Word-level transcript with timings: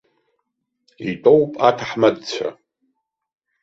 Итәоуп 1.09 1.53
аҭаҳмадцәа. 1.67 2.49